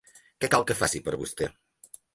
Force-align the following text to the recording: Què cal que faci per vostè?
Què 0.45 0.49
cal 0.55 0.65
que 0.71 0.79
faci 0.81 1.03
per 1.09 1.17
vostè? 1.23 1.53